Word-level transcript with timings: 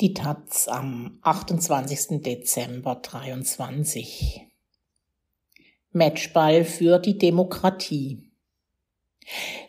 Die 0.00 0.14
Taz 0.14 0.66
am 0.66 1.18
28. 1.20 2.22
Dezember 2.22 2.94
23. 3.02 4.46
Matchball 5.92 6.64
für 6.64 6.98
die 6.98 7.18
Demokratie. 7.18 8.30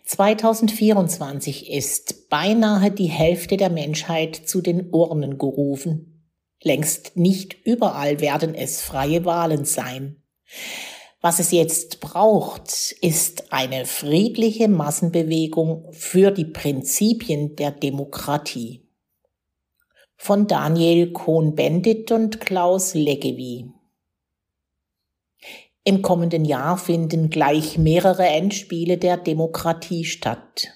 2024 0.05 1.69
ist 1.69 2.29
beinahe 2.29 2.91
die 2.91 3.09
Hälfte 3.09 3.57
der 3.57 3.69
Menschheit 3.69 4.37
zu 4.37 4.61
den 4.61 4.89
Urnen 4.93 5.37
gerufen. 5.37 6.31
Längst 6.63 7.17
nicht 7.17 7.65
überall 7.65 8.21
werden 8.21 8.55
es 8.55 8.81
freie 8.81 9.25
Wahlen 9.25 9.65
sein. 9.65 10.23
Was 11.19 11.39
es 11.39 11.51
jetzt 11.51 11.99
braucht, 11.99 12.95
ist 13.01 13.51
eine 13.51 13.85
friedliche 13.85 14.69
Massenbewegung 14.69 15.91
für 15.91 16.31
die 16.31 16.45
Prinzipien 16.45 17.57
der 17.57 17.71
Demokratie 17.71 18.80
von 20.21 20.45
Daniel 20.45 21.13
Cohn-Bendit 21.13 22.11
und 22.11 22.39
Klaus 22.39 22.93
Leggevi. 22.93 23.71
Im 25.83 26.03
kommenden 26.03 26.45
Jahr 26.45 26.77
finden 26.77 27.31
gleich 27.31 27.79
mehrere 27.79 28.27
Endspiele 28.27 28.99
der 28.99 29.17
Demokratie 29.17 30.05
statt. 30.05 30.67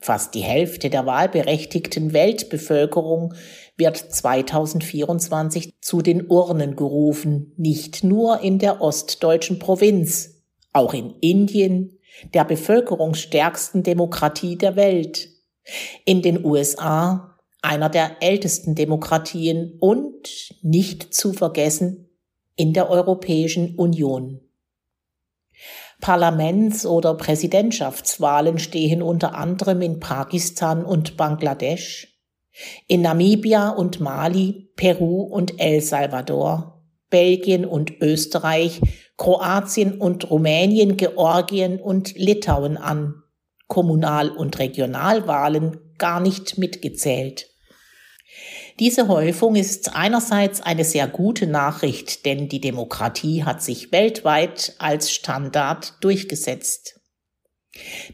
Fast 0.00 0.34
die 0.34 0.40
Hälfte 0.40 0.90
der 0.90 1.06
wahlberechtigten 1.06 2.12
Weltbevölkerung 2.12 3.34
wird 3.76 3.96
2024 3.96 5.80
zu 5.80 6.02
den 6.02 6.28
Urnen 6.28 6.74
gerufen, 6.74 7.52
nicht 7.56 8.02
nur 8.02 8.40
in 8.40 8.58
der 8.58 8.80
ostdeutschen 8.80 9.60
Provinz, 9.60 10.42
auch 10.72 10.94
in 10.94 11.14
Indien, 11.20 12.00
der 12.34 12.44
bevölkerungsstärksten 12.44 13.84
Demokratie 13.84 14.58
der 14.58 14.74
Welt, 14.74 15.28
in 16.04 16.22
den 16.22 16.44
USA, 16.44 17.29
einer 17.62 17.88
der 17.88 18.22
ältesten 18.22 18.74
Demokratien 18.74 19.76
und 19.80 20.54
nicht 20.62 21.14
zu 21.14 21.32
vergessen 21.32 22.08
in 22.56 22.72
der 22.72 22.90
Europäischen 22.90 23.76
Union. 23.76 24.40
Parlaments- 26.00 26.86
oder 26.86 27.14
Präsidentschaftswahlen 27.14 28.58
stehen 28.58 29.02
unter 29.02 29.34
anderem 29.34 29.82
in 29.82 30.00
Pakistan 30.00 30.84
und 30.84 31.16
Bangladesch, 31.16 32.18
in 32.86 33.02
Namibia 33.02 33.70
und 33.70 34.00
Mali, 34.00 34.70
Peru 34.76 35.22
und 35.22 35.60
El 35.60 35.80
Salvador, 35.82 36.82
Belgien 37.10 37.66
und 37.66 38.00
Österreich, 38.00 38.80
Kroatien 39.16 40.00
und 40.00 40.30
Rumänien, 40.30 40.96
Georgien 40.96 41.80
und 41.80 42.16
Litauen 42.16 42.76
an, 42.76 43.22
Kommunal- 43.66 44.30
und 44.30 44.58
Regionalwahlen 44.58 45.94
gar 45.98 46.20
nicht 46.20 46.56
mitgezählt. 46.56 47.49
Diese 48.80 49.08
Häufung 49.08 49.56
ist 49.56 49.94
einerseits 49.94 50.62
eine 50.62 50.84
sehr 50.84 51.06
gute 51.06 51.46
Nachricht, 51.46 52.24
denn 52.24 52.48
die 52.48 52.62
Demokratie 52.62 53.44
hat 53.44 53.62
sich 53.62 53.92
weltweit 53.92 54.74
als 54.78 55.12
Standard 55.12 55.92
durchgesetzt. 56.00 56.98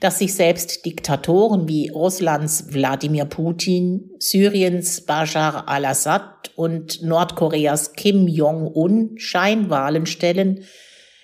Dass 0.01 0.19
sich 0.19 0.35
selbst 0.35 0.85
Diktatoren 0.85 1.69
wie 1.69 1.91
Russlands 1.91 2.75
Wladimir 2.75 3.27
Putin, 3.27 4.11
Syriens 4.19 5.03
Bashar 5.03 5.69
al-Assad 5.69 6.51
und 6.57 7.01
Nordkoreas 7.01 7.93
Kim 7.93 8.27
Jong-un 8.27 9.17
Scheinwahlen 9.19 10.05
stellen, 10.05 10.65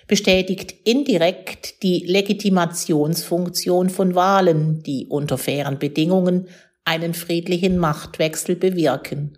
bestätigt 0.07 0.73
indirekt 0.85 1.83
die 1.83 2.05
Legitimationsfunktion 2.07 3.89
von 3.89 4.15
Wahlen, 4.15 4.83
die 4.83 5.05
unter 5.07 5.37
fairen 5.37 5.79
Bedingungen 5.79 6.47
einen 6.85 7.13
friedlichen 7.13 7.77
Machtwechsel 7.77 8.55
bewirken. 8.55 9.37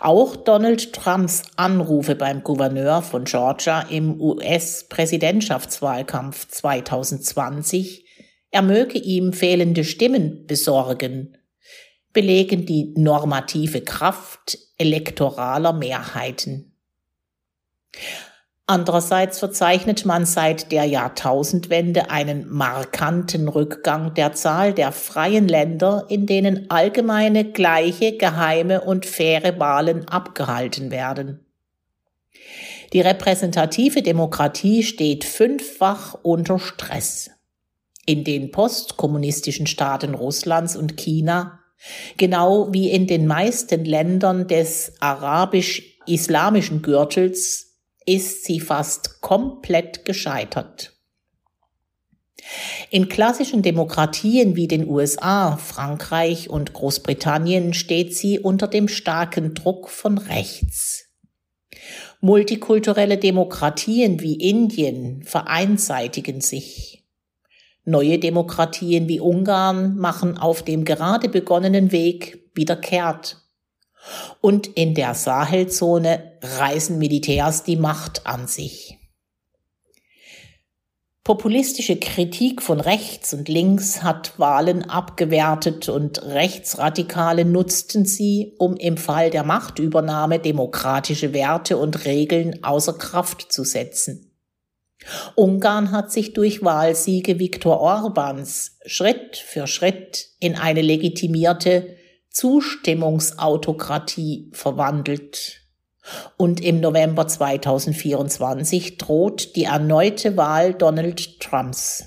Auch 0.00 0.36
Donald 0.36 0.92
Trumps 0.92 1.44
Anrufe 1.56 2.14
beim 2.14 2.44
Gouverneur 2.44 3.00
von 3.00 3.24
Georgia 3.24 3.80
im 3.82 4.20
US-Präsidentschaftswahlkampf 4.20 6.48
2020, 6.48 8.04
er 8.50 8.62
möge 8.62 8.98
ihm 8.98 9.32
fehlende 9.32 9.84
Stimmen 9.84 10.46
besorgen, 10.46 11.38
belegen 12.12 12.66
die 12.66 12.92
normative 12.96 13.80
Kraft 13.80 14.58
elektoraler 14.76 15.72
Mehrheiten. 15.72 16.71
Andererseits 18.72 19.38
verzeichnet 19.38 20.06
man 20.06 20.24
seit 20.24 20.72
der 20.72 20.86
Jahrtausendwende 20.86 22.08
einen 22.08 22.48
markanten 22.48 23.48
Rückgang 23.48 24.14
der 24.14 24.32
Zahl 24.32 24.72
der 24.72 24.92
freien 24.92 25.46
Länder, 25.46 26.06
in 26.08 26.24
denen 26.24 26.70
allgemeine, 26.70 27.44
gleiche, 27.44 28.16
geheime 28.16 28.80
und 28.80 29.04
faire 29.04 29.60
Wahlen 29.60 30.08
abgehalten 30.08 30.90
werden. 30.90 31.44
Die 32.94 33.02
repräsentative 33.02 34.00
Demokratie 34.00 34.82
steht 34.82 35.24
fünffach 35.24 36.14
unter 36.22 36.58
Stress. 36.58 37.30
In 38.06 38.24
den 38.24 38.52
postkommunistischen 38.52 39.66
Staaten 39.66 40.14
Russlands 40.14 40.76
und 40.76 40.96
China, 40.96 41.60
genau 42.16 42.72
wie 42.72 42.90
in 42.90 43.06
den 43.06 43.26
meisten 43.26 43.84
Ländern 43.84 44.48
des 44.48 44.94
arabisch-islamischen 45.00 46.80
Gürtels, 46.80 47.68
ist 48.06 48.44
sie 48.44 48.60
fast 48.60 49.20
komplett 49.20 50.04
gescheitert. 50.04 50.92
In 52.90 53.08
klassischen 53.08 53.62
Demokratien 53.62 54.56
wie 54.56 54.68
den 54.68 54.88
USA, 54.88 55.56
Frankreich 55.56 56.50
und 56.50 56.72
Großbritannien 56.72 57.72
steht 57.72 58.16
sie 58.16 58.38
unter 58.38 58.66
dem 58.66 58.88
starken 58.88 59.54
Druck 59.54 59.88
von 59.88 60.18
rechts. 60.18 61.08
Multikulturelle 62.20 63.18
Demokratien 63.18 64.20
wie 64.20 64.34
Indien 64.34 65.22
vereinseitigen 65.22 66.40
sich. 66.40 67.04
Neue 67.84 68.18
Demokratien 68.18 69.08
wie 69.08 69.18
Ungarn 69.18 69.96
machen 69.96 70.38
auf 70.38 70.62
dem 70.62 70.84
gerade 70.84 71.28
begonnenen 71.28 71.90
Weg 71.90 72.50
wieder 72.54 72.76
kehrt. 72.76 73.41
Und 74.40 74.66
in 74.66 74.94
der 74.94 75.14
Sahelzone 75.14 76.38
reißen 76.42 76.98
Militärs 76.98 77.62
die 77.62 77.76
Macht 77.76 78.26
an 78.26 78.46
sich. 78.46 78.98
Populistische 81.24 82.00
Kritik 82.00 82.62
von 82.62 82.80
rechts 82.80 83.32
und 83.32 83.48
links 83.48 84.02
hat 84.02 84.40
Wahlen 84.40 84.90
abgewertet 84.90 85.88
und 85.88 86.20
Rechtsradikale 86.20 87.44
nutzten 87.44 88.04
sie, 88.04 88.54
um 88.58 88.76
im 88.76 88.96
Fall 88.96 89.30
der 89.30 89.44
Machtübernahme 89.44 90.40
demokratische 90.40 91.32
Werte 91.32 91.76
und 91.76 92.04
Regeln 92.06 92.64
außer 92.64 92.94
Kraft 92.94 93.52
zu 93.52 93.62
setzen. 93.62 94.32
Ungarn 95.36 95.92
hat 95.92 96.10
sich 96.10 96.32
durch 96.32 96.64
Wahlsiege 96.64 97.38
Viktor 97.38 97.80
Orbans 97.80 98.78
Schritt 98.84 99.36
für 99.36 99.68
Schritt 99.68 100.30
in 100.40 100.56
eine 100.56 100.82
legitimierte 100.82 101.96
Zustimmungsautokratie 102.32 104.50
verwandelt. 104.52 105.60
Und 106.36 106.60
im 106.60 106.80
November 106.80 107.28
2024 107.28 108.98
droht 108.98 109.54
die 109.54 109.62
erneute 109.64 110.36
Wahl 110.36 110.74
Donald 110.74 111.40
Trumps. 111.40 112.06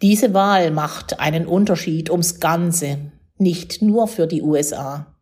Diese 0.00 0.32
Wahl 0.32 0.70
macht 0.70 1.20
einen 1.20 1.46
Unterschied 1.46 2.08
ums 2.10 2.40
Ganze, 2.40 3.12
nicht 3.36 3.82
nur 3.82 4.08
für 4.08 4.26
die 4.26 4.40
USA. 4.42 5.12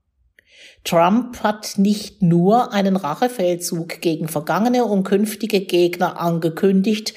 Trump 0.84 1.43
hat 1.43 1.75
nicht 1.77 2.22
nur 2.22 2.72
einen 2.72 2.97
Rachefeldzug 2.97 4.01
gegen 4.01 4.28
vergangene 4.28 4.84
und 4.84 5.05
künftige 5.05 5.61
Gegner 5.61 6.19
angekündigt, 6.19 7.15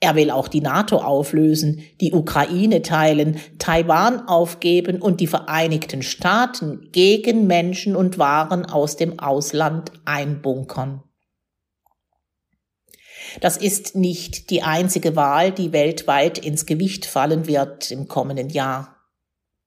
er 0.00 0.14
will 0.14 0.30
auch 0.30 0.46
die 0.46 0.60
NATO 0.60 0.98
auflösen, 0.98 1.82
die 2.00 2.12
Ukraine 2.12 2.82
teilen, 2.82 3.40
Taiwan 3.58 4.28
aufgeben 4.28 5.02
und 5.02 5.20
die 5.20 5.26
Vereinigten 5.26 6.02
Staaten 6.02 6.90
gegen 6.92 7.48
Menschen 7.48 7.96
und 7.96 8.16
Waren 8.16 8.64
aus 8.64 8.96
dem 8.96 9.18
Ausland 9.18 9.90
einbunkern. 10.04 11.02
Das 13.40 13.56
ist 13.56 13.96
nicht 13.96 14.50
die 14.50 14.62
einzige 14.62 15.16
Wahl, 15.16 15.50
die 15.50 15.72
weltweit 15.72 16.38
ins 16.38 16.64
Gewicht 16.64 17.04
fallen 17.04 17.48
wird 17.48 17.90
im 17.90 18.06
kommenden 18.06 18.48
Jahr. 18.48 18.96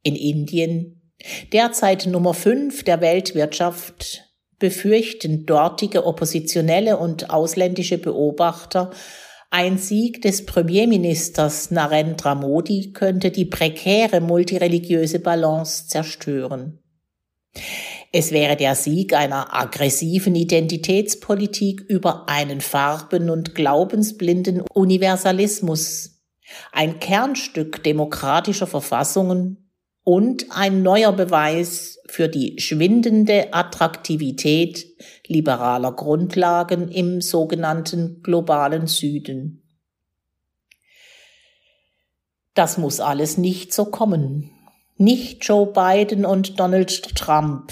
In 0.02 0.16
Indien, 0.16 1.14
derzeit 1.52 2.08
Nummer 2.08 2.34
fünf 2.34 2.84
der 2.84 3.02
Weltwirtschaft, 3.02 4.24
befürchten 4.58 5.46
dortige 5.46 6.06
Oppositionelle 6.06 6.98
und 6.98 7.30
ausländische 7.30 7.98
Beobachter 7.98 8.92
ein 9.52 9.78
Sieg 9.78 10.22
des 10.22 10.46
Premierministers 10.46 11.72
Narendra 11.72 12.36
Modi 12.36 12.94
könnte 12.94 13.32
die 13.32 13.46
prekäre 13.46 14.22
multireligiöse 14.22 15.20
Balance 15.20 15.88
zerstören. 15.88 16.80
Es 18.14 18.32
wäre 18.32 18.56
der 18.56 18.76
Sieg 18.76 19.14
einer 19.14 19.54
aggressiven 19.54 20.36
Identitätspolitik 20.36 21.82
über 21.82 22.30
einen 22.30 22.62
farben- 22.62 23.30
und 23.30 23.54
glaubensblinden 23.54 24.62
Universalismus, 24.74 26.22
ein 26.72 27.00
Kernstück 27.00 27.84
demokratischer 27.84 28.68
Verfassungen 28.68 29.71
und 30.12 30.48
ein 30.50 30.84
neuer 30.84 31.14
Beweis 31.14 31.98
für 32.06 32.28
die 32.28 32.60
schwindende 32.60 33.54
Attraktivität 33.54 34.86
liberaler 35.26 35.94
Grundlagen 35.94 36.90
im 36.90 37.22
sogenannten 37.22 38.22
globalen 38.22 38.88
Süden. 38.88 39.64
Das 42.56 42.78
muss 42.78 43.00
alles 43.00 43.38
nicht 43.38 43.74
so 43.74 43.86
kommen. 43.86 44.52
Nicht 44.98 45.46
Joe 45.46 45.68
Biden 45.68 46.26
und 46.26 46.60
Donald 46.60 47.16
Trump, 47.16 47.72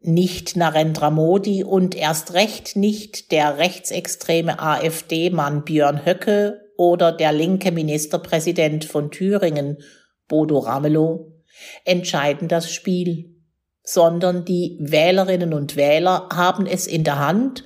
nicht 0.00 0.56
Narendra 0.56 1.10
Modi 1.10 1.64
und 1.64 1.94
erst 1.94 2.32
recht 2.32 2.76
nicht 2.76 3.30
der 3.30 3.58
rechtsextreme 3.58 4.58
AfD-Mann 4.58 5.64
Björn 5.64 6.06
Höcke 6.06 6.62
oder 6.78 7.12
der 7.12 7.32
linke 7.32 7.72
Ministerpräsident 7.72 8.86
von 8.86 9.10
Thüringen 9.10 9.82
Bodo 10.28 10.60
Ramelow 10.60 11.33
entscheiden 11.84 12.48
das 12.48 12.70
Spiel, 12.72 13.34
sondern 13.82 14.44
die 14.44 14.78
Wählerinnen 14.80 15.52
und 15.52 15.76
Wähler 15.76 16.28
haben 16.32 16.66
es 16.66 16.86
in 16.86 17.04
der 17.04 17.18
Hand, 17.18 17.64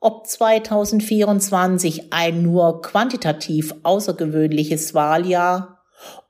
ob 0.00 0.26
2024 0.26 2.12
ein 2.12 2.42
nur 2.42 2.82
quantitativ 2.82 3.74
außergewöhnliches 3.82 4.92
Wahljahr 4.92 5.82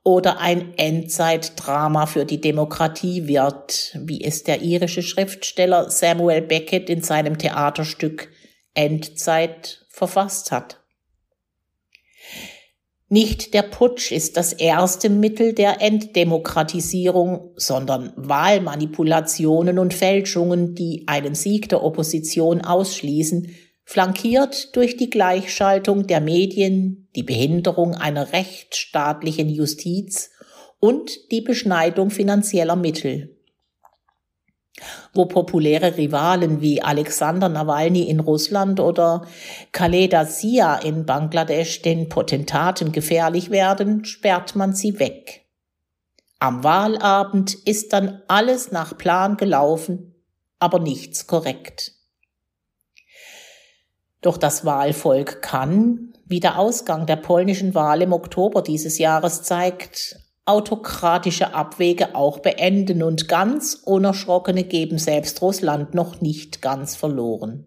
oder 0.03 0.39
ein 0.39 0.77
Endzeitdrama 0.77 2.05
für 2.05 2.23
die 2.23 2.39
Demokratie 2.39 3.27
wird, 3.27 3.97
wie 3.99 4.23
es 4.23 4.43
der 4.43 4.61
irische 4.61 5.03
Schriftsteller 5.03 5.89
Samuel 5.89 6.41
Beckett 6.41 6.89
in 6.89 7.01
seinem 7.01 7.37
Theaterstück 7.37 8.29
Endzeit 8.73 9.85
verfasst 9.89 10.51
hat. 10.51 10.84
Nicht 13.15 13.53
der 13.53 13.61
Putsch 13.61 14.11
ist 14.11 14.35
das 14.35 14.51
erste 14.51 15.09
Mittel 15.09 15.53
der 15.53 15.81
Enddemokratisierung, 15.81 17.53
sondern 17.55 18.11
Wahlmanipulationen 18.17 19.79
und 19.79 19.93
Fälschungen, 19.93 20.75
die 20.75 21.05
einen 21.07 21.33
Sieg 21.33 21.69
der 21.69 21.81
Opposition 21.81 22.59
ausschließen, 22.59 23.55
flankiert 23.85 24.75
durch 24.75 24.97
die 24.97 25.09
Gleichschaltung 25.09 26.07
der 26.07 26.19
Medien, 26.19 27.07
die 27.15 27.23
Behinderung 27.23 27.95
einer 27.95 28.33
rechtsstaatlichen 28.33 29.47
Justiz 29.47 30.31
und 30.81 31.31
die 31.31 31.39
Beschneidung 31.39 32.09
finanzieller 32.09 32.75
Mittel 32.75 33.34
wo 35.13 35.25
populäre 35.25 35.97
Rivalen 35.97 36.61
wie 36.61 36.81
Alexander 36.81 37.47
Nawalny 37.47 38.03
in 38.03 38.19
Russland 38.19 38.79
oder 38.79 39.25
Khaleda 39.71 40.27
Zia 40.27 40.75
in 40.75 41.05
Bangladesch 41.05 41.81
den 41.81 42.09
Potentaten 42.09 42.91
gefährlich 42.91 43.49
werden, 43.49 44.03
sperrt 44.03 44.55
man 44.55 44.73
sie 44.73 44.99
weg. 44.99 45.45
Am 46.39 46.63
Wahlabend 46.63 47.53
ist 47.53 47.93
dann 47.93 48.21
alles 48.27 48.71
nach 48.71 48.97
Plan 48.97 49.37
gelaufen, 49.37 50.15
aber 50.59 50.79
nichts 50.79 51.27
korrekt. 51.27 51.93
Doch 54.21 54.37
das 54.37 54.65
Wahlvolk 54.65 55.41
kann, 55.41 56.13
wie 56.25 56.39
der 56.39 56.57
Ausgang 56.57 57.05
der 57.05 57.15
polnischen 57.15 57.75
Wahl 57.75 58.01
im 58.01 58.11
Oktober 58.11 58.61
dieses 58.61 58.97
Jahres 58.97 59.43
zeigt, 59.43 60.17
autokratische 60.45 61.53
Abwege 61.53 62.15
auch 62.15 62.39
beenden 62.39 63.01
und 63.01 63.27
ganz 63.27 63.81
Unerschrockene 63.83 64.63
geben 64.63 64.99
selbst 64.99 65.41
Russland 65.41 65.93
noch 65.93 66.21
nicht 66.21 66.61
ganz 66.61 66.95
verloren. 66.95 67.65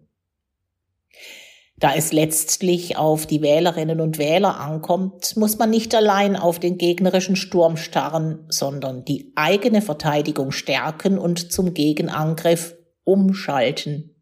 Da 1.77 1.93
es 1.95 2.11
letztlich 2.11 2.97
auf 2.97 3.25
die 3.25 3.41
Wählerinnen 3.41 4.01
und 4.01 4.17
Wähler 4.17 4.59
ankommt, 4.59 5.37
muss 5.37 5.57
man 5.57 5.69
nicht 5.69 5.95
allein 5.95 6.35
auf 6.35 6.59
den 6.59 6.77
gegnerischen 6.77 7.37
Sturm 7.37 7.77
starren, 7.77 8.45
sondern 8.49 9.05
die 9.05 9.31
eigene 9.35 9.81
Verteidigung 9.81 10.51
stärken 10.51 11.17
und 11.17 11.53
zum 11.53 11.73
Gegenangriff 11.73 12.75
umschalten. 13.05 14.15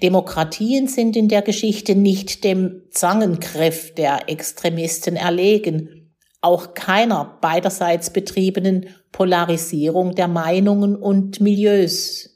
Demokratien 0.00 0.86
sind 0.88 1.16
in 1.16 1.28
der 1.28 1.42
Geschichte 1.42 1.94
nicht 1.96 2.44
dem 2.44 2.82
Zangengriff 2.90 3.94
der 3.94 4.28
Extremisten 4.28 5.16
erlegen, 5.16 6.01
auch 6.42 6.74
keiner 6.74 7.38
beiderseits 7.40 8.10
betriebenen 8.10 8.88
Polarisierung 9.12 10.14
der 10.14 10.28
Meinungen 10.28 10.96
und 10.96 11.40
Milieus, 11.40 12.30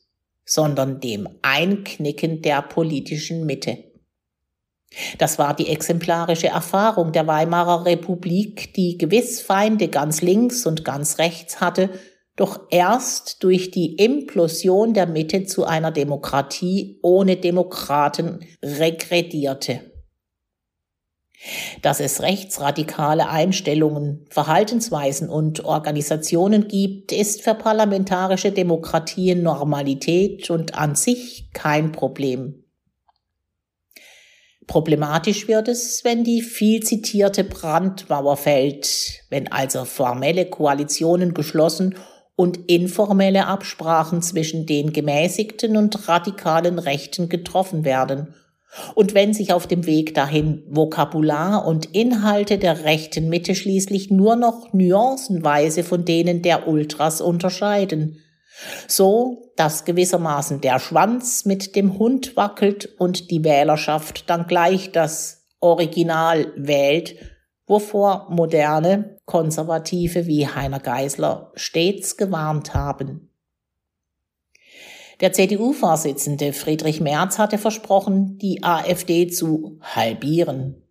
sondern 0.45 1.01
dem 1.01 1.29
Einknicken 1.43 2.41
der 2.41 2.63
politischen 2.63 3.45
Mitte. 3.45 3.79
Das 5.19 5.39
war 5.39 5.55
die 5.55 5.69
exemplarische 5.69 6.47
Erfahrung 6.47 7.13
der 7.13 7.27
Weimarer 7.27 7.85
Republik, 7.85 8.73
die 8.75 8.97
gewiss 8.97 9.43
Feinde 9.43 9.89
ganz 9.89 10.23
links 10.23 10.65
und 10.65 10.85
ganz 10.85 11.19
rechts 11.19 11.61
hatte, 11.61 11.91
doch 12.37 12.67
erst 12.71 13.43
durch 13.43 13.71
die 13.71 13.97
Implosion 13.97 14.95
der 14.95 15.07
Mitte 15.07 15.45
zu 15.45 15.65
einer 15.65 15.91
Demokratie 15.91 17.01
ohne 17.03 17.37
Demokraten 17.37 18.41
regredierte. 18.63 19.96
Dass 21.83 22.01
es 22.01 22.23
rechtsradikale 22.23 23.29
Einstellungen, 23.29 24.25
Verhaltensweisen 24.31 25.29
und 25.29 25.65
Organisationen 25.65 26.67
gibt, 26.67 27.13
ist 27.13 27.43
für 27.43 27.55
parlamentarische 27.55 28.53
Demokratien 28.53 29.43
Normalität 29.43 30.51
und 30.51 30.75
an 30.75 30.95
sich 30.95 31.51
kein 31.53 31.93
Problem. 31.93 32.65
Problematisch 34.67 35.47
wird 35.47 35.69
es, 35.69 36.03
wenn 36.05 36.25
die 36.25 36.43
viel 36.43 36.83
zitierte 36.83 37.45
Brandmauer 37.45 38.37
fällt, 38.37 39.23
wenn 39.31 39.53
also 39.53 39.85
formelle 39.85 40.47
Koalitionen 40.47 41.35
geschlossen 41.35 41.95
und 42.35 42.69
informelle 42.69 43.47
Absprachen 43.47 44.23
zwischen 44.23 44.67
den 44.67 44.93
gemäßigten 44.93 45.77
und 45.77 46.09
radikalen 46.09 46.79
Rechten 46.79 47.29
getroffen 47.29 47.85
werden– 47.85 48.35
und 48.95 49.15
wenn 49.15 49.33
sich 49.33 49.53
auf 49.53 49.67
dem 49.67 49.87
Weg 49.87 50.15
dahin 50.15 50.63
Vokabular 50.69 51.67
und 51.67 51.95
Inhalte 51.95 52.59
der 52.59 52.85
rechten 52.85 53.29
Mitte 53.29 53.55
schließlich 53.55 54.11
nur 54.11 54.37
noch 54.37 54.73
nuancenweise 54.73 55.85
von 55.85 56.05
denen 56.05 56.43
der 56.43 56.69
Ultras 56.69 57.21
unterscheiden, 57.21 58.19
so 58.89 59.53
dass 59.57 59.85
gewissermaßen 59.85 60.61
der 60.61 60.79
Schwanz 60.79 61.45
mit 61.45 61.77
dem 61.77 61.99
Hund 61.99 62.37
wackelt 62.37 62.95
und 62.99 63.31
die 63.31 63.45
Wählerschaft 63.45 64.29
dann 64.29 64.47
gleich 64.47 64.93
das 64.93 65.47
Original 65.61 66.53
wählt, 66.57 67.17
wovor 67.67 68.29
moderne 68.31 69.19
Konservative 69.25 70.27
wie 70.27 70.47
Heiner 70.47 70.81
Geisler 70.81 71.53
stets 71.55 72.17
gewarnt 72.17 72.75
haben. 72.75 73.31
Der 75.21 75.33
CDU-Vorsitzende 75.33 76.53
Friedrich 76.53 77.01
Merz 77.01 77.39
hatte 77.39 77.57
versprochen, 77.57 78.37
die 78.39 78.63
AfD 78.63 79.29
zu 79.29 79.79
halbieren. 79.81 80.83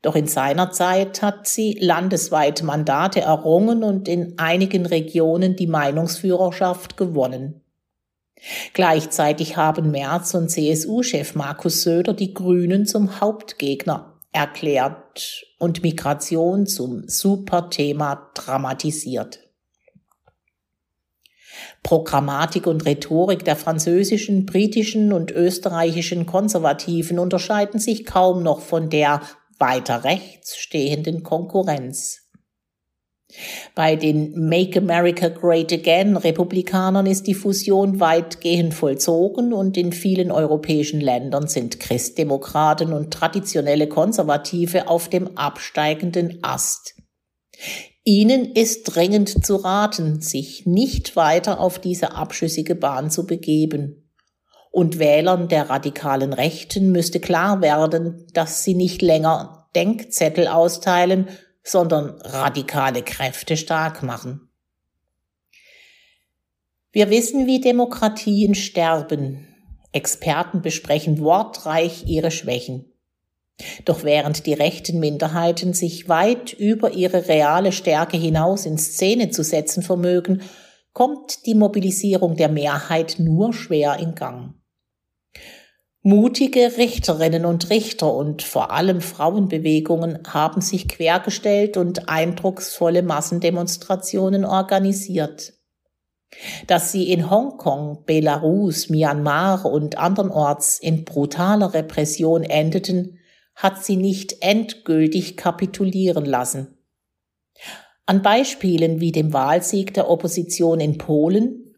Doch 0.00 0.16
in 0.16 0.26
seiner 0.26 0.70
Zeit 0.70 1.22
hat 1.22 1.46
sie 1.48 1.76
landesweit 1.78 2.62
Mandate 2.62 3.20
errungen 3.20 3.82
und 3.82 4.08
in 4.08 4.38
einigen 4.38 4.86
Regionen 4.86 5.56
die 5.56 5.66
Meinungsführerschaft 5.66 6.96
gewonnen. 6.96 7.60
Gleichzeitig 8.72 9.56
haben 9.56 9.90
Merz 9.90 10.34
und 10.34 10.48
CSU-Chef 10.48 11.34
Markus 11.34 11.82
Söder 11.82 12.14
die 12.14 12.32
Grünen 12.32 12.86
zum 12.86 13.20
Hauptgegner 13.20 14.14
erklärt 14.32 15.44
und 15.58 15.82
Migration 15.82 16.66
zum 16.66 17.08
Superthema 17.08 18.30
dramatisiert. 18.34 19.47
Programmatik 21.82 22.66
und 22.66 22.84
Rhetorik 22.84 23.44
der 23.44 23.56
französischen, 23.56 24.46
britischen 24.46 25.12
und 25.12 25.30
österreichischen 25.30 26.26
Konservativen 26.26 27.18
unterscheiden 27.18 27.80
sich 27.80 28.04
kaum 28.04 28.42
noch 28.42 28.60
von 28.60 28.90
der 28.90 29.20
weiter 29.58 30.04
rechts 30.04 30.56
stehenden 30.56 31.22
Konkurrenz. 31.22 32.28
Bei 33.74 33.94
den 33.94 34.48
Make 34.48 34.78
America 34.78 35.28
Great 35.28 35.70
Again 35.70 36.16
Republikanern 36.16 37.04
ist 37.04 37.26
die 37.26 37.34
Fusion 37.34 38.00
weitgehend 38.00 38.72
vollzogen 38.72 39.52
und 39.52 39.76
in 39.76 39.92
vielen 39.92 40.30
europäischen 40.30 41.00
Ländern 41.00 41.46
sind 41.46 41.78
Christdemokraten 41.78 42.92
und 42.94 43.12
traditionelle 43.12 43.86
Konservative 43.86 44.88
auf 44.88 45.10
dem 45.10 45.36
absteigenden 45.36 46.38
Ast. 46.42 46.94
Ihnen 48.08 48.54
ist 48.54 48.84
dringend 48.84 49.44
zu 49.44 49.56
raten, 49.56 50.22
sich 50.22 50.64
nicht 50.64 51.14
weiter 51.14 51.60
auf 51.60 51.78
diese 51.78 52.12
abschüssige 52.12 52.74
Bahn 52.74 53.10
zu 53.10 53.26
begeben. 53.26 54.08
Und 54.70 54.98
Wählern 54.98 55.48
der 55.48 55.68
radikalen 55.68 56.32
Rechten 56.32 56.90
müsste 56.90 57.20
klar 57.20 57.60
werden, 57.60 58.26
dass 58.32 58.64
sie 58.64 58.72
nicht 58.72 59.02
länger 59.02 59.68
Denkzettel 59.76 60.48
austeilen, 60.48 61.28
sondern 61.62 62.18
radikale 62.22 63.02
Kräfte 63.02 63.58
stark 63.58 64.02
machen. 64.02 64.48
Wir 66.90 67.10
wissen, 67.10 67.46
wie 67.46 67.60
Demokratien 67.60 68.54
sterben. 68.54 69.46
Experten 69.92 70.62
besprechen 70.62 71.20
wortreich 71.20 72.06
ihre 72.06 72.30
Schwächen. 72.30 72.87
Doch 73.84 74.04
während 74.04 74.46
die 74.46 74.54
rechten 74.54 75.00
Minderheiten 75.00 75.72
sich 75.72 76.08
weit 76.08 76.52
über 76.52 76.92
ihre 76.92 77.28
reale 77.28 77.72
Stärke 77.72 78.16
hinaus 78.16 78.66
in 78.66 78.78
Szene 78.78 79.30
zu 79.30 79.42
setzen 79.42 79.82
vermögen, 79.82 80.42
kommt 80.92 81.46
die 81.46 81.54
Mobilisierung 81.54 82.36
der 82.36 82.48
Mehrheit 82.48 83.16
nur 83.18 83.52
schwer 83.52 83.98
in 83.98 84.14
Gang. 84.14 84.54
Mutige 86.02 86.76
Richterinnen 86.76 87.44
und 87.44 87.70
Richter 87.70 88.14
und 88.14 88.42
vor 88.42 88.70
allem 88.70 89.00
Frauenbewegungen 89.00 90.20
haben 90.28 90.60
sich 90.60 90.88
quergestellt 90.88 91.76
und 91.76 92.08
eindrucksvolle 92.08 93.02
Massendemonstrationen 93.02 94.44
organisiert. 94.44 95.54
Dass 96.66 96.92
sie 96.92 97.10
in 97.10 97.30
Hongkong, 97.30 98.04
Belarus, 98.06 98.90
Myanmar 98.90 99.64
und 99.66 99.98
andernorts 99.98 100.78
in 100.78 101.04
brutaler 101.04 101.74
Repression 101.74 102.44
endeten, 102.44 103.17
hat 103.58 103.84
sie 103.84 103.96
nicht 103.96 104.36
endgültig 104.40 105.36
kapitulieren 105.36 106.24
lassen. 106.24 106.78
An 108.06 108.22
Beispielen 108.22 109.00
wie 109.00 109.10
dem 109.10 109.32
Wahlsieg 109.32 109.92
der 109.94 110.08
Opposition 110.08 110.78
in 110.78 110.96
Polen 110.96 111.74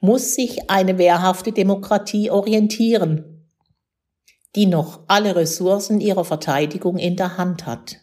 muss 0.00 0.34
sich 0.34 0.68
eine 0.68 0.98
wehrhafte 0.98 1.52
Demokratie 1.52 2.28
orientieren, 2.28 3.48
die 4.56 4.66
noch 4.66 5.04
alle 5.06 5.36
Ressourcen 5.36 6.00
ihrer 6.00 6.24
Verteidigung 6.24 6.98
in 6.98 7.14
der 7.14 7.38
Hand 7.38 7.66
hat. 7.66 8.00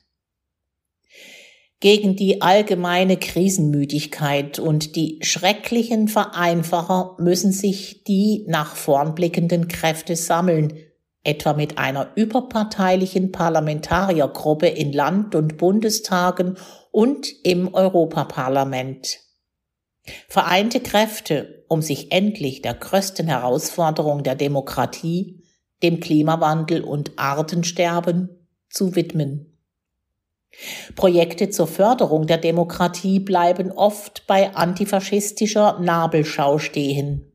Gegen 1.81 2.15
die 2.15 2.41
allgemeine 2.41 3.17
Krisenmüdigkeit 3.17 4.59
und 4.59 4.95
die 4.95 5.19
schrecklichen 5.21 6.07
Vereinfacher 6.07 7.17
müssen 7.19 7.51
sich 7.51 8.05
die 8.05 8.45
nach 8.47 8.75
vorn 8.75 9.13
blickenden 9.13 9.67
Kräfte 9.67 10.15
sammeln, 10.15 10.73
etwa 11.23 11.53
mit 11.53 11.77
einer 11.77 12.11
überparteilichen 12.15 13.31
Parlamentariergruppe 13.31 14.67
in 14.67 14.93
Land- 14.93 15.35
und 15.35 15.57
Bundestagen 15.57 16.57
und 16.91 17.27
im 17.43 17.73
Europaparlament. 17.73 19.19
Vereinte 20.27 20.79
Kräfte, 20.79 21.65
um 21.67 21.81
sich 21.81 22.11
endlich 22.11 22.61
der 22.61 22.73
größten 22.73 23.27
Herausforderung 23.27 24.23
der 24.23 24.35
Demokratie, 24.35 25.43
dem 25.83 25.99
Klimawandel 25.99 26.83
und 26.83 27.17
Artensterben 27.17 28.47
zu 28.69 28.95
widmen. 28.95 29.57
Projekte 30.95 31.49
zur 31.49 31.67
Förderung 31.67 32.25
der 32.25 32.37
Demokratie 32.37 33.19
bleiben 33.19 33.71
oft 33.71 34.25
bei 34.25 34.55
antifaschistischer 34.55 35.79
Nabelschau 35.79 36.57
stehen. 36.57 37.31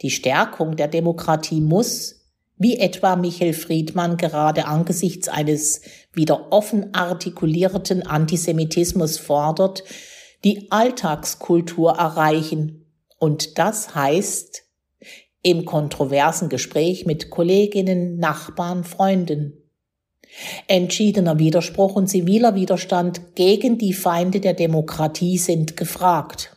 Die 0.00 0.10
Stärkung 0.10 0.76
der 0.76 0.88
Demokratie 0.88 1.60
muss, 1.60 2.21
wie 2.62 2.78
etwa 2.78 3.16
Michael 3.16 3.52
Friedmann 3.52 4.16
gerade 4.16 4.66
angesichts 4.66 5.28
eines 5.28 5.82
wieder 6.12 6.52
offen 6.52 6.94
artikulierten 6.94 8.06
Antisemitismus 8.06 9.18
fordert, 9.18 9.84
die 10.44 10.70
Alltagskultur 10.70 11.92
erreichen. 11.92 12.86
Und 13.18 13.58
das 13.58 13.94
heißt, 13.94 14.62
im 15.42 15.64
kontroversen 15.64 16.48
Gespräch 16.48 17.04
mit 17.04 17.30
Kolleginnen, 17.30 18.18
Nachbarn, 18.18 18.84
Freunden. 18.84 19.54
Entschiedener 20.66 21.38
Widerspruch 21.38 21.94
und 21.94 22.06
ziviler 22.06 22.54
Widerstand 22.54 23.34
gegen 23.34 23.76
die 23.76 23.92
Feinde 23.92 24.40
der 24.40 24.54
Demokratie 24.54 25.36
sind 25.36 25.76
gefragt. 25.76 26.56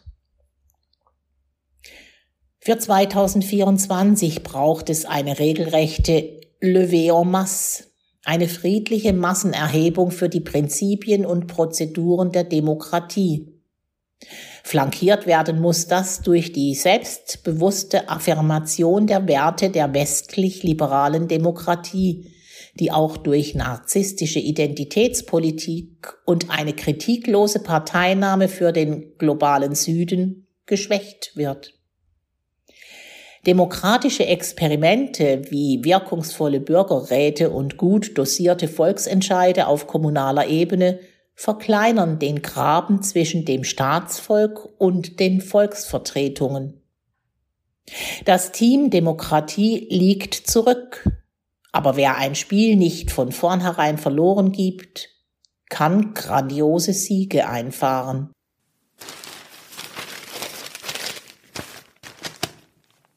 Für 2.65 2.79
2024 2.79 4.41
braucht 4.41 4.89
es 4.89 5.05
eine 5.05 5.37
regelrechte 5.37 6.41
Levée 6.59 7.11
en 7.11 7.29
masse, 7.29 7.83
eine 8.23 8.47
friedliche 8.47 9.13
Massenerhebung 9.13 10.09
für 10.09 10.29
die 10.29 10.39
Prinzipien 10.39 11.27
und 11.27 11.45
Prozeduren 11.45 12.31
der 12.31 12.43
Demokratie. 12.43 13.61
Flankiert 14.63 15.27
werden 15.27 15.61
muss 15.61 15.85
das 15.85 16.21
durch 16.21 16.53
die 16.53 16.73
selbstbewusste 16.73 18.09
Affirmation 18.09 19.05
der 19.05 19.27
Werte 19.27 19.69
der 19.69 19.93
westlich-liberalen 19.93 21.27
Demokratie, 21.27 22.33
die 22.79 22.91
auch 22.91 23.17
durch 23.17 23.53
narzisstische 23.53 24.39
Identitätspolitik 24.39 26.17
und 26.25 26.49
eine 26.49 26.73
kritiklose 26.73 27.59
Parteinahme 27.59 28.47
für 28.47 28.71
den 28.71 29.19
globalen 29.19 29.75
Süden 29.75 30.47
geschwächt 30.65 31.33
wird. 31.35 31.74
Demokratische 33.45 34.25
Experimente 34.25 35.43
wie 35.51 35.83
wirkungsvolle 35.83 36.59
Bürgerräte 36.59 37.51
und 37.51 37.77
gut 37.77 38.17
dosierte 38.17 38.67
Volksentscheide 38.67 39.67
auf 39.67 39.85
kommunaler 39.85 40.47
Ebene 40.47 40.99
verkleinern 41.35 42.17
den 42.17 42.41
Graben 42.41 43.03
zwischen 43.03 43.45
dem 43.45 43.63
Staatsvolk 43.63 44.67
und 44.79 45.19
den 45.19 45.41
Volksvertretungen. 45.41 46.81
Das 48.23 48.51
Team 48.51 48.89
Demokratie 48.89 49.87
liegt 49.91 50.33
zurück, 50.33 51.07
aber 51.71 51.97
wer 51.97 52.17
ein 52.17 52.33
Spiel 52.33 52.77
nicht 52.77 53.11
von 53.11 53.31
vornherein 53.31 53.99
verloren 53.99 54.53
gibt, 54.53 55.09
kann 55.69 56.13
grandiose 56.13 56.93
Siege 56.93 57.47
einfahren. 57.47 58.31